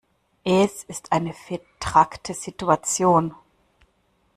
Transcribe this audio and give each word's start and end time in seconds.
Es 0.45 0.83
ist 0.85 1.11
eine 1.11 1.31
vetrackte 1.31 2.33
Situation. 2.33 3.35